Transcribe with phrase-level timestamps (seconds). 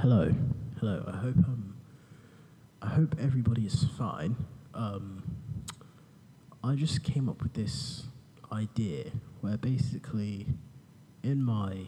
[0.00, 0.32] Hello,
[0.78, 1.04] hello.
[1.08, 1.74] I hope um,
[2.80, 4.36] I hope everybody is fine.
[4.74, 5.22] Um,
[6.62, 8.04] I just came up with this
[8.52, 9.10] idea
[9.40, 10.46] where basically,
[11.22, 11.78] in my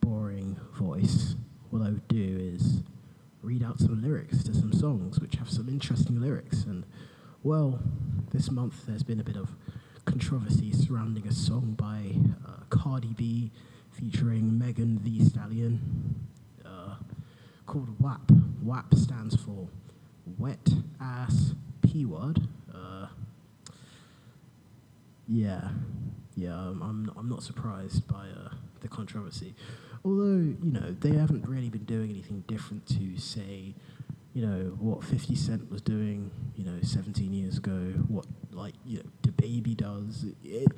[0.00, 1.34] boring voice,
[1.70, 2.82] what I would do is
[3.42, 6.64] read out some lyrics to some songs which have some interesting lyrics.
[6.64, 6.84] And
[7.42, 7.80] well,
[8.30, 9.50] this month there's been a bit of
[10.04, 12.14] controversy surrounding a song by
[12.48, 13.50] uh, Cardi B
[13.90, 16.26] featuring Megan Thee Stallion
[17.76, 18.32] called WAP.
[18.62, 19.68] WAP stands for
[20.38, 22.40] Wet Ass P Word.
[22.74, 23.08] Uh,
[25.28, 25.68] yeah,
[26.36, 29.54] yeah, I'm, I'm not surprised by uh, the controversy.
[30.06, 33.74] Although, you know, they haven't really been doing anything different to say,
[34.32, 38.98] you know, what 50 Cent was doing, you know, 17 years ago, what, like, you
[38.98, 40.24] know, DaBaby does.
[40.42, 40.68] It,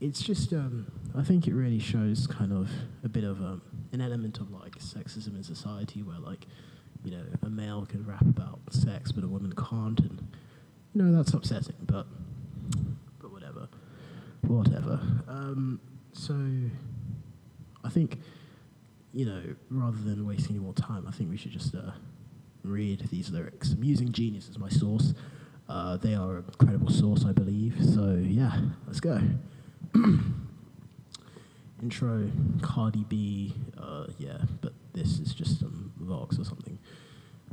[0.00, 0.86] it's just, um,
[1.18, 2.70] I think it really shows kind of
[3.02, 3.62] a bit of um,
[3.92, 6.46] an element of like sexism in society where, like,
[7.04, 9.98] you know, a male can rap about sex, but a woman can't.
[9.98, 10.28] And,
[10.94, 12.06] you know, that's upsetting, but,
[13.18, 13.68] but whatever.
[14.42, 15.00] Whatever.
[15.26, 15.80] Um,
[16.12, 16.34] so,
[17.82, 18.18] I think,
[19.14, 21.92] you know, rather than wasting any more time, I think we should just uh,
[22.62, 23.72] read these lyrics.
[23.72, 25.14] I'm using Genius as my source.
[25.66, 27.76] Uh, they are a credible source, I believe.
[27.82, 29.18] So, yeah, let's go.
[31.82, 32.30] Intro,
[32.62, 36.78] Cardi B, uh, yeah, but this is just some vlogs or something.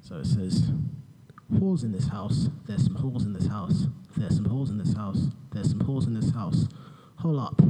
[0.02, 0.72] So it says,
[1.52, 4.94] Whores in this house, there's some holes in this house, there's some holes in this
[4.94, 6.68] house, there's some holes in this house.
[7.18, 7.62] Hold up.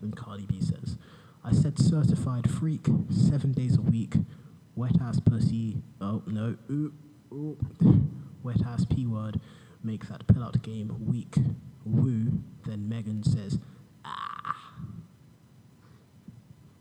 [0.00, 0.98] Then Cardi B says,
[1.44, 4.14] I said certified freak, seven days a week,
[4.76, 6.92] wet ass pussy, oh no, ooh,
[7.32, 7.56] ooh.
[8.42, 9.40] wet ass P word,
[9.82, 11.36] make that pill out game weak.
[11.84, 12.42] Woo.
[12.64, 13.58] Then Megan says,
[14.04, 14.72] ah.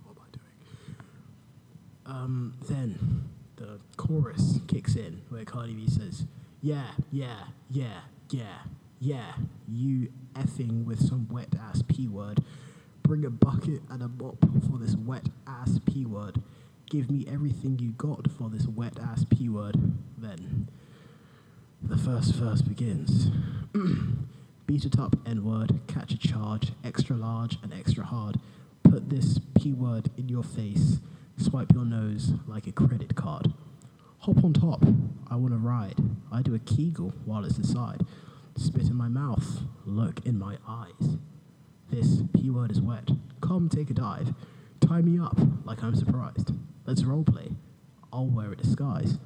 [0.04, 0.96] What am I doing?
[2.06, 6.26] Um, then the chorus kicks in where Cardi B says,
[6.62, 8.60] Yeah, yeah, yeah, yeah,
[9.00, 9.34] yeah,
[9.68, 12.44] you effing with some wet ass P word.
[13.04, 14.38] Bring a bucket and a mop
[14.70, 16.42] for this wet ass P word.
[16.90, 19.78] Give me everything you got for this wet ass P word.
[20.18, 20.70] Then
[21.82, 23.30] the first verse begins.
[24.68, 28.38] Beat it up, N word, catch a charge, extra large and extra hard.
[28.84, 31.00] Put this P word in your face,
[31.42, 33.52] swipe your nose like a credit card.
[34.20, 34.86] Hop on top,
[35.30, 35.98] I wanna ride.
[36.32, 38.06] I do a kegel while it's inside.
[38.56, 41.18] Spit in my mouth, look in my eyes.
[41.90, 43.10] This P word is wet.
[43.42, 44.36] Come take a dive.
[44.82, 46.52] Tie me up like I'm surprised.
[46.86, 47.56] Let's roleplay.
[48.14, 49.18] I'll wear a disguise.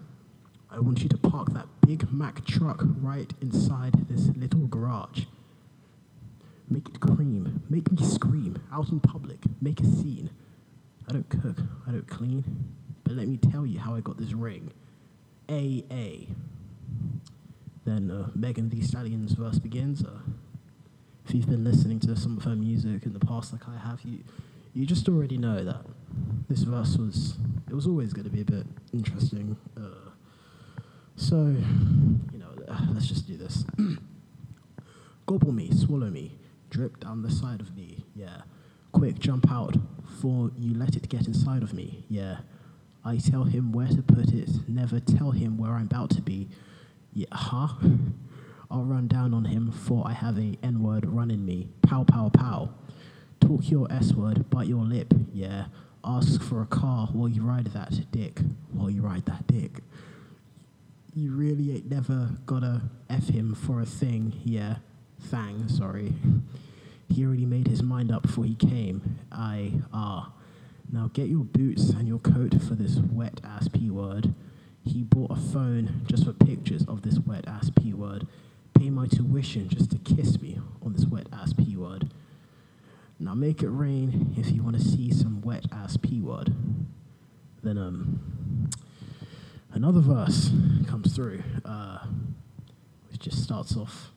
[0.71, 5.25] I want you to park that Big Mac truck right inside this little garage.
[6.69, 7.61] Make it cream.
[7.69, 8.61] Make me scream.
[8.71, 9.39] Out in public.
[9.61, 10.29] Make a scene.
[11.07, 11.57] I don't cook.
[11.88, 12.43] I don't clean.
[13.03, 14.71] But let me tell you how I got this ring.
[15.49, 16.31] AA.
[17.85, 20.03] Then uh, Megan Thee Stallion's verse begins.
[20.03, 20.19] Uh,
[21.27, 24.01] if you've been listening to some of her music in the past, like I have,
[24.03, 24.19] you
[24.73, 25.85] you just already know that
[26.49, 27.37] this verse was
[27.69, 29.55] it was always going to be a bit interesting.
[29.77, 30.09] Uh,
[31.16, 33.63] so, you know, uh, let's just do this.
[35.25, 36.37] Gobble me, swallow me,
[36.69, 38.41] drip down the side of me, yeah.
[38.91, 39.75] Quick, jump out,
[40.21, 42.37] for you let it get inside of me, yeah.
[43.03, 46.49] I tell him where to put it, never tell him where I'm about to be,
[47.13, 47.67] yeah, huh?
[48.71, 52.03] I'll run down on him, for I have a N word run in me, pow,
[52.03, 52.69] pow, pow.
[53.39, 55.65] Talk your S word, bite your lip, yeah.
[56.03, 58.39] Ask for a car while you ride that dick,
[58.71, 59.81] while you ride that dick
[61.15, 64.75] you really ain't never gotta F him for a thing, yeah.
[65.19, 66.13] Thang, sorry.
[67.07, 69.19] He already made his mind up before he came.
[69.31, 70.31] I, ah.
[70.91, 74.33] Now get your boots and your coat for this wet ass P word.
[74.83, 78.27] He bought a phone just for pictures of this wet ass P word.
[78.77, 82.11] Pay my tuition just to kiss me on this wet ass P word.
[83.19, 86.53] Now make it rain if you want to see some wet ass P word.
[87.63, 88.69] Then, um,
[89.73, 90.52] another verse
[90.87, 92.05] comes through, uh,
[93.09, 94.11] which just starts off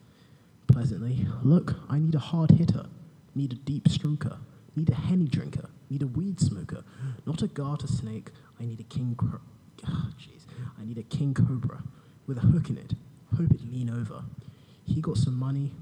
[0.69, 1.27] pleasantly.
[1.43, 2.87] Look, I need a hard hitter,
[3.35, 4.39] need a deep stroker,
[4.77, 6.85] need a henny drinker, need a weed smoker,
[7.27, 8.31] not a garter snake.
[8.61, 9.17] I need a king.
[9.83, 10.45] Jeez,
[10.81, 11.83] I need a king cobra
[12.27, 12.93] with a hook in it.
[13.37, 14.23] Hope it lean over.
[14.85, 15.73] He got some money,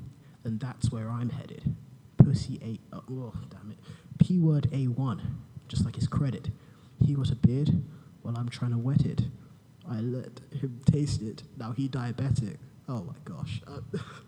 [0.43, 1.75] then that's where I'm headed.
[2.19, 2.97] Pussy A.
[2.97, 3.79] Uh, oh, damn it.
[4.19, 5.21] P word A1,
[5.69, 6.51] just like his credit.
[7.05, 7.83] He got a beard,
[8.23, 9.23] while I'm trying to wet it.
[9.89, 11.45] I let him taste it.
[11.57, 12.57] Now he diabetic.
[12.89, 13.63] Oh my gosh.
[13.67, 14.21] Uh, oh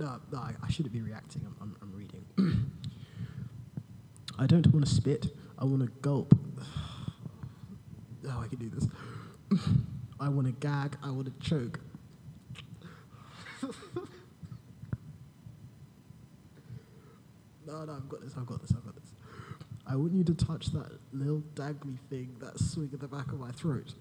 [0.00, 1.42] no, no, I, I shouldn't be reacting.
[1.46, 2.24] I'm, I'm, I'm reading.
[4.38, 5.26] I don't want to spit.
[5.58, 6.34] I want to gulp.
[8.22, 8.86] Oh, I can do this.
[10.20, 10.94] I want to gag.
[11.02, 11.80] I want to choke.
[17.66, 18.34] no, no, I've got this.
[18.36, 18.72] I've got this.
[18.76, 19.14] I've got this.
[19.86, 23.40] I want you to touch that little dangly thing, that swing at the back of
[23.40, 23.94] my throat.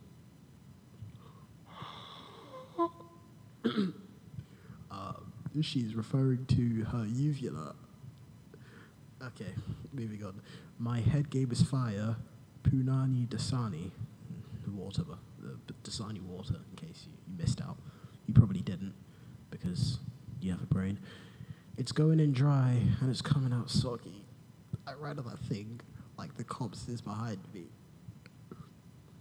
[5.62, 7.76] she's referring to her uvula.
[9.22, 9.54] Okay,
[9.94, 10.42] moving on.
[10.78, 12.16] My head game is fire.
[12.64, 13.92] Punani Dasani.
[14.64, 15.04] The water,
[15.42, 17.78] the Dasani water, in case you, you missed out.
[18.28, 18.94] You probably didn't,
[19.52, 20.00] because
[20.42, 21.00] you have a brain.
[21.78, 24.26] It's going in dry and it's coming out soggy.
[24.86, 25.82] I ran on that thing
[26.18, 27.66] like the cops is behind me.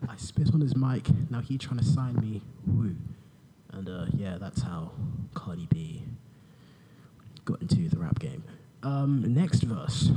[0.08, 1.08] I spit on his mic.
[1.30, 2.42] Now he trying to sign me.
[2.66, 2.96] Woo.
[3.72, 4.92] And uh, yeah, that's how
[5.34, 6.04] Cardi B
[7.48, 8.44] got into the rap game.
[8.82, 10.10] Um, next verse.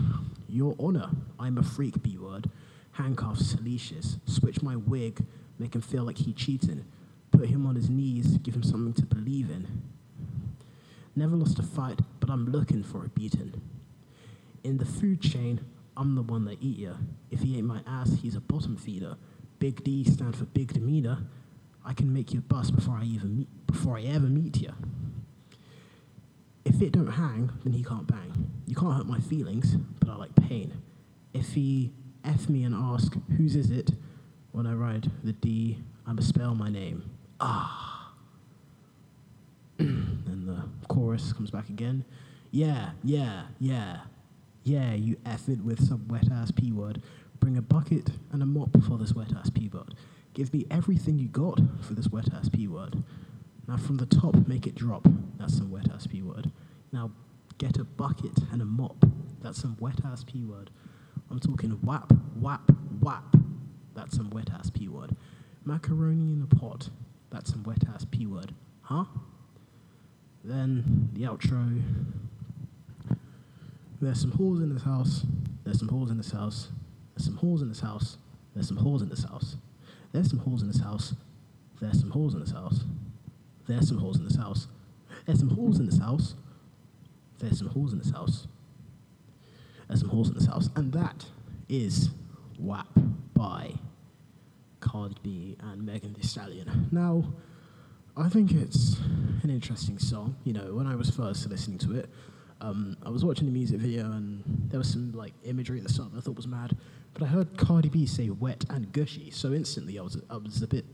[0.50, 2.50] Your Honor, I'm a freak, B word.
[2.92, 4.18] Handcuffs, leashes.
[4.25, 5.25] Switch my wig,
[5.57, 6.83] make him feel like he cheating.
[7.31, 9.66] Put him on his knees, give him something to believe in.
[11.16, 13.62] Never lost a fight, but I'm looking for a beating.
[14.66, 15.62] In the food chain,
[15.95, 16.95] I'm the one that eat ya.
[17.31, 19.16] If he ain't my ass, he's a bottom feeder.
[19.60, 21.19] Big D stand for big demeanor.
[21.86, 24.74] I can make you bust before I even meet, before I ever meet you.
[26.66, 28.52] If it don't hang, then he can't bang.
[28.68, 30.81] You can't hurt my feelings, but I like pain.
[31.34, 31.92] If he
[32.24, 33.92] F me and ask, whose is it?
[34.52, 37.10] When I ride the D, I spell my name.
[37.40, 38.13] Ah.
[39.80, 42.06] and the chorus comes back again.
[42.52, 44.02] Yeah, yeah, yeah.
[44.63, 47.02] Yeah, you F it with some wet ass P word.
[47.40, 49.96] Bring a bucket and a mop for this wet ass P word.
[50.34, 53.04] Give me everything you got for this wet ass P word.
[53.68, 55.08] Now from the top, make it drop.
[55.38, 56.52] That's some wet ass P word.
[56.92, 57.12] Now
[57.58, 59.06] get a bucket and a mop.
[59.42, 60.69] That's some wet ass P word.
[61.30, 62.69] I'm talking whap, whap,
[63.00, 63.36] whap.
[63.96, 65.16] That's some wet ass P word.
[65.63, 66.90] Macaroni in a pot.
[67.30, 68.54] That's some wet ass P word.
[68.81, 69.06] Huh?
[70.44, 71.81] Then the outro.
[74.02, 75.25] There's some holes in this house.
[75.63, 76.69] There's some holes in this house.
[77.16, 78.18] There's some holes in this house.
[78.54, 79.56] There's some holes in this house.
[80.12, 81.13] There's some holes in this house.
[81.80, 82.84] There's some holes in this house.
[83.72, 84.68] There's some holes in this house.
[85.26, 86.36] There's some holes in this house.
[87.40, 88.48] There's some holes in this house.
[89.88, 90.70] There's some holes in this house.
[90.76, 91.26] And that
[91.70, 92.10] is
[92.60, 92.88] WAP
[93.34, 93.74] by
[94.82, 96.90] Cardi B and Megan Thee Stallion.
[96.92, 97.34] Now,
[98.18, 98.98] I think it's
[99.44, 100.36] an interesting song.
[100.44, 102.10] You know, when I was first listening to it,
[102.60, 105.94] um, I was watching the music video and there was some like imagery at the
[105.94, 106.76] start that I thought was mad.
[107.14, 110.62] But I heard Cardi B say wet and gushy, so instantly I was I was
[110.62, 110.86] a bit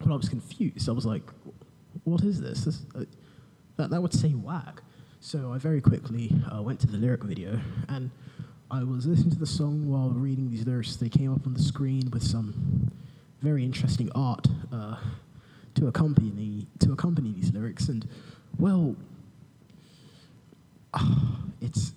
[0.00, 0.88] well, I was confused.
[0.88, 1.22] I was like,
[2.08, 2.64] what is this?
[2.64, 3.04] this uh,
[3.76, 4.82] that, that would say whack.
[5.20, 8.10] So I very quickly uh, went to the lyric video and
[8.70, 10.96] I was listening to the song while reading these lyrics.
[10.96, 12.90] They came up on the screen with some
[13.40, 14.96] very interesting art uh,
[15.74, 17.88] to accompany to accompany these lyrics.
[17.88, 18.06] And
[18.58, 18.94] well,
[21.60, 21.92] it's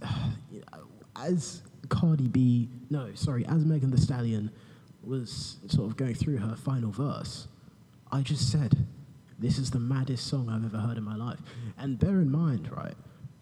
[0.52, 4.50] you know, as Cardi B, no, sorry, as Megan Thee Stallion
[5.04, 7.48] was sort of going through her final verse,
[8.12, 8.78] I just said,
[9.42, 11.40] "This is the maddest song I've ever heard in my life."
[11.78, 12.96] And bear in mind, right,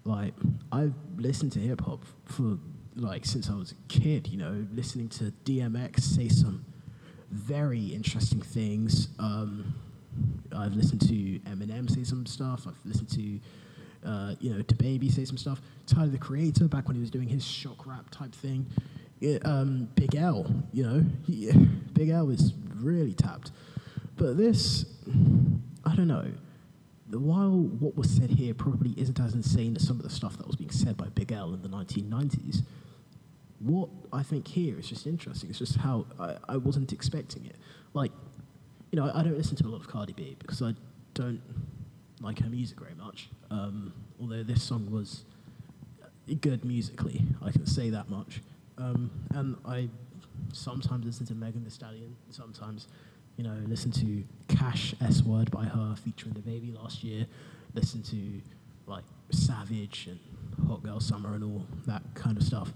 [0.04, 0.34] like
[0.72, 2.58] I've listened to hip hop for
[2.96, 4.28] like since I was a kid.
[4.28, 6.66] You know, listening to DMX say some
[7.32, 9.10] very interesting things.
[9.20, 9.76] Um,
[10.56, 12.66] I've listened to Eminem say some stuff.
[12.68, 13.40] I've listened to
[14.06, 15.62] uh, you know, to Baby say some stuff.
[15.86, 18.66] Tyler the Creator back when he was doing his shock rap type thing.
[19.44, 21.52] Um, Big L, you know, he,
[21.94, 23.52] Big L is really tapped.
[24.16, 24.86] But this,
[25.90, 26.32] I don't know.
[27.10, 30.46] While what was said here probably isn't as insane as some of the stuff that
[30.46, 32.62] was being said by Big L in the 1990s,
[33.60, 35.50] what I think here is just interesting.
[35.50, 37.56] It's just how I, I wasn't expecting it.
[37.94, 38.12] Like,
[38.92, 40.74] you know, I, I don't listen to a lot of Cardi B because I
[41.16, 41.42] don't
[42.22, 43.30] like her music very much.
[43.50, 45.26] Um, although this song was
[46.42, 48.42] good musically, I can say that much.
[48.78, 49.90] Um, and I
[50.54, 52.16] sometimes listen to Megan Thee Stallion.
[52.30, 52.88] Sometimes,
[53.40, 57.26] you know, listen to Cash S Word by her featuring DaBaby last year.
[57.74, 58.42] Listen to
[58.86, 62.74] like Savage and Hot Girl Summer and all that kind of stuff.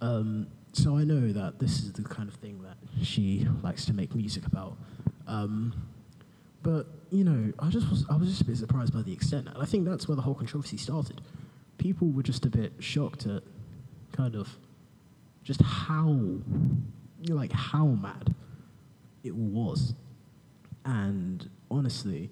[0.00, 3.92] Um, so I know that this is the kind of thing that she likes to
[3.92, 4.76] make music about.
[5.26, 5.74] Um,
[6.62, 9.48] but you know, I just was I was just a bit surprised by the extent,
[9.48, 11.20] and I think that's where the whole controversy started.
[11.78, 13.42] People were just a bit shocked at
[14.12, 14.56] kind of
[15.42, 16.16] just how
[17.28, 18.35] like how mad
[19.26, 19.94] it was,
[20.84, 22.30] and honestly,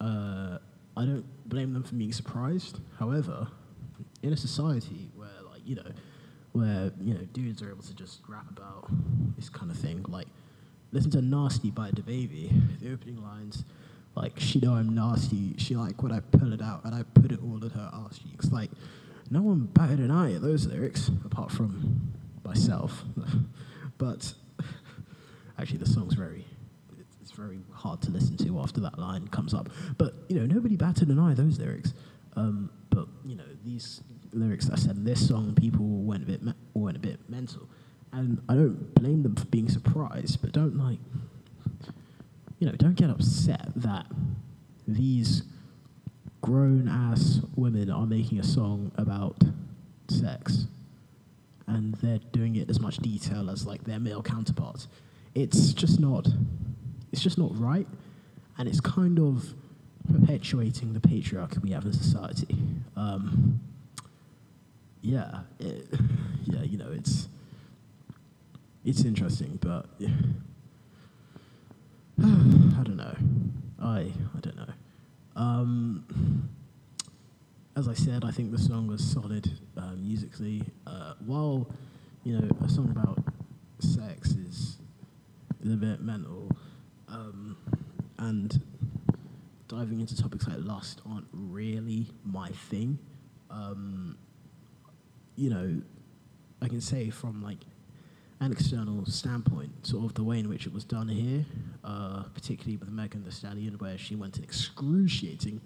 [0.00, 0.58] uh,
[0.96, 2.80] I don't blame them for being surprised.
[2.98, 3.48] However,
[4.22, 5.90] in a society where like you know
[6.52, 8.88] where you know dudes are able to just rap about
[9.36, 10.04] this kind of thing.
[10.08, 10.28] Like,
[10.92, 12.80] listen to "Nasty" by DaBaby.
[12.80, 13.64] The opening lines,
[14.14, 15.54] like, "She know I'm nasty.
[15.58, 18.18] She like when I pull it out and I put it all in her ass
[18.18, 18.70] cheeks." Like,
[19.30, 22.12] no one batted an eye at those lyrics apart from
[22.44, 23.04] myself.
[23.98, 24.34] but
[25.58, 26.44] actually, the song's very
[27.20, 29.68] it's very hard to listen to after that line comes up.
[29.98, 31.92] But you know, nobody batted an eye those lyrics.
[32.36, 34.00] Um, but you know, these
[34.32, 37.68] lyrics I said in this song, people went a bit me- went a bit mental,
[38.12, 40.40] and I don't blame them for being surprised.
[40.40, 40.98] But don't like,
[42.58, 44.06] you know, don't get upset that
[44.86, 45.42] these
[46.40, 49.42] grown ass women are making a song about
[50.08, 50.66] sex,
[51.66, 54.88] and they're doing it as much detail as like their male counterparts.
[55.34, 56.28] It's just not.
[57.12, 57.86] It's just not right,
[58.58, 59.54] and it's kind of
[60.12, 62.56] perpetuating the patriarchy we have in society.
[62.96, 63.60] Um,
[65.00, 65.86] yeah, it,
[66.44, 67.28] yeah, you know, it's
[68.84, 70.08] it's interesting, but yeah.
[72.20, 73.16] I don't know.
[73.80, 74.72] I I don't know.
[75.36, 76.48] Um,
[77.76, 80.64] as I said, I think the song was solid uh, musically.
[80.86, 81.68] Uh, while
[82.24, 83.22] you know a song about
[83.78, 84.77] sex is,
[85.64, 86.50] a bit mental,
[87.08, 87.56] um,
[88.18, 88.60] and
[89.68, 92.98] diving into topics like lust aren't really my thing.
[93.50, 94.16] Um,
[95.36, 95.82] you know,
[96.60, 97.58] I can say from like
[98.40, 101.44] an external standpoint, sort of the way in which it was done here,
[101.84, 105.60] uh, particularly with Megan Thee Stallion, where she went in excruciating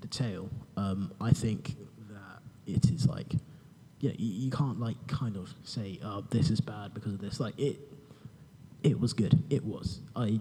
[0.00, 0.48] detail.
[0.76, 1.76] Um, I think
[2.10, 3.34] that it is like,
[4.00, 7.40] yeah, you, you can't like kind of say, oh, this is bad because of this.
[7.40, 7.78] Like it,
[8.84, 9.42] it was good.
[9.50, 10.00] It was.
[10.14, 10.38] I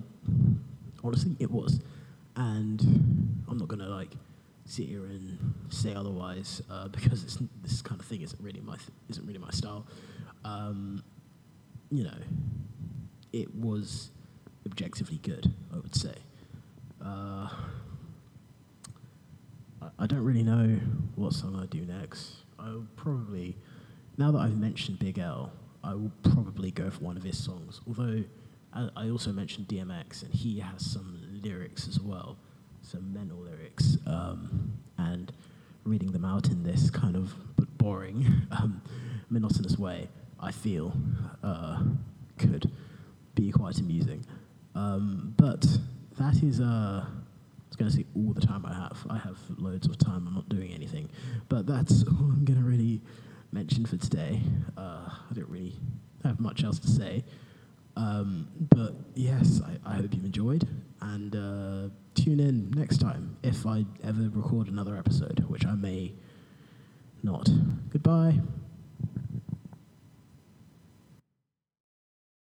[1.04, 1.80] honestly, it was,
[2.36, 2.82] and
[3.50, 4.12] I'm not gonna like
[4.66, 8.76] sit here and say otherwise uh, because it's, this kind of thing isn't really my
[8.76, 9.88] th- isn't really my style.
[10.46, 11.04] Um,
[11.90, 12.18] you know,
[13.32, 14.12] it was
[14.66, 16.16] objectively good, I would say.
[17.04, 17.48] Uh,
[19.82, 20.80] I, I don't really know
[21.16, 22.36] what song I'd do next.
[22.60, 23.56] I'll probably,
[24.18, 25.52] now that I've mentioned Big L,
[25.84, 27.82] I will probably go for one of his songs.
[27.88, 28.24] Although
[28.74, 32.38] I, I also mentioned DMX, and he has some lyrics as well,
[32.82, 35.32] some mental lyrics, um, and
[35.84, 38.82] reading them out in this kind of but boring, um,
[39.30, 40.08] monotonous way.
[40.40, 40.94] I feel
[41.44, 41.82] uh,
[42.38, 42.70] could
[43.36, 44.26] be quite amusing.
[44.76, 45.66] Um, but
[46.20, 49.06] that is, uh, I was going to say all the time I have.
[49.10, 50.28] I have loads of time.
[50.28, 51.10] I'm not doing anything.
[51.50, 53.02] But that's all I'm going to really
[53.54, 54.42] mention for today.
[54.78, 55.76] Uh, I don't really
[56.24, 57.24] have much else to say.
[57.96, 60.68] Um, but yes, I, I, hope you've enjoyed.
[61.02, 66.14] And uh, tune in next time if I ever record another episode, which I may
[67.22, 67.48] not.
[67.92, 68.40] Goodbye.